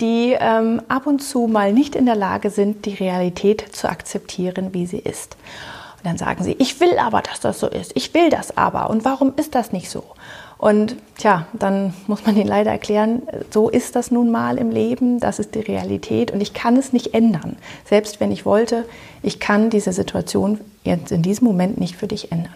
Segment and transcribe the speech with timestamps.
[0.00, 4.72] die ähm, ab und zu mal nicht in der Lage sind, die Realität zu akzeptieren,
[4.72, 5.36] wie sie ist.
[5.98, 7.92] Und dann sagen sie, ich will aber, dass das so ist.
[7.94, 8.88] Ich will das aber.
[8.88, 10.02] Und warum ist das nicht so?
[10.56, 15.18] Und tja, dann muss man ihnen leider erklären, so ist das nun mal im Leben,
[15.18, 17.56] das ist die Realität und ich kann es nicht ändern.
[17.86, 18.84] Selbst wenn ich wollte,
[19.22, 22.54] ich kann diese Situation jetzt in diesem Moment nicht für dich ändern.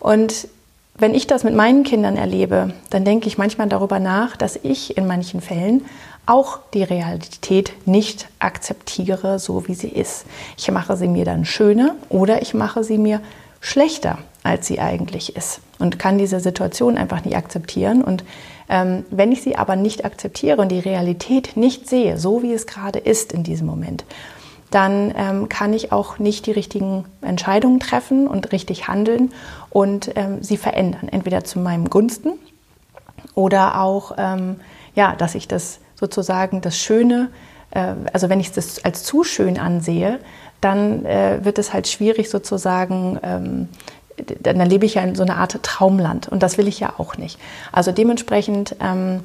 [0.00, 0.48] Und
[0.96, 4.96] wenn ich das mit meinen Kindern erlebe, dann denke ich manchmal darüber nach, dass ich
[4.96, 5.84] in manchen Fällen
[6.26, 10.24] auch die Realität nicht akzeptiere, so wie sie ist.
[10.56, 13.20] Ich mache sie mir dann schöner oder ich mache sie mir
[13.60, 18.02] schlechter, als sie eigentlich ist und kann diese Situation einfach nicht akzeptieren.
[18.02, 18.24] Und
[18.68, 22.66] ähm, wenn ich sie aber nicht akzeptiere und die Realität nicht sehe, so wie es
[22.66, 24.04] gerade ist in diesem Moment,
[24.70, 29.32] dann ähm, kann ich auch nicht die richtigen Entscheidungen treffen und richtig handeln
[29.70, 32.32] und ähm, sie verändern, entweder zu meinem Gunsten
[33.34, 34.56] oder auch, ähm,
[34.94, 37.30] ja, dass ich das sozusagen das Schöne,
[37.70, 40.20] äh, also wenn ich das als zu schön ansehe,
[40.60, 43.68] dann äh, wird es halt schwierig sozusagen, ähm,
[44.40, 47.16] dann lebe ich ja in so einer Art Traumland und das will ich ja auch
[47.16, 47.38] nicht.
[47.72, 49.20] Also dementsprechend, ähm,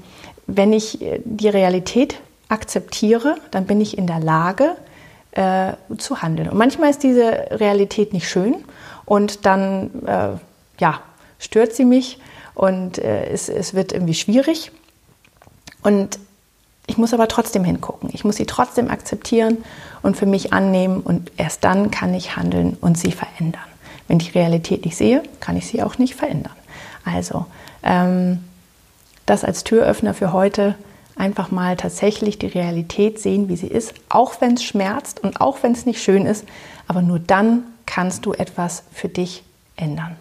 [0.48, 2.16] wenn ich die Realität
[2.48, 4.76] akzeptiere, dann bin ich in der Lage
[5.32, 6.50] äh, zu handeln.
[6.50, 8.56] Und manchmal ist diese Realität nicht schön
[9.06, 10.30] und dann äh,
[10.80, 11.02] ja,
[11.38, 12.18] stört sie mich
[12.56, 14.72] und äh, es, es wird irgendwie schwierig.
[15.84, 16.20] Und
[16.90, 18.10] ich muss aber trotzdem hingucken.
[18.14, 19.60] Ich muss sie trotzdem akzeptieren
[20.02, 23.62] und für mich annehmen und erst dann kann ich handeln und sie verändern.
[24.08, 26.56] Wenn ich die Realität nicht sehe, kann ich sie auch nicht verändern.
[27.06, 27.46] Also
[27.84, 28.44] ähm,
[29.28, 30.74] das als Türöffner für heute
[31.16, 35.62] einfach mal tatsächlich die Realität sehen, wie sie ist, auch wenn es schmerzt und auch
[35.62, 36.44] wenn es nicht schön ist,
[36.88, 39.44] aber nur dann kannst du etwas für dich
[39.76, 40.16] ändern.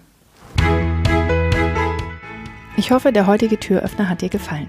[2.77, 4.69] Ich hoffe, der heutige Türöffner hat dir gefallen.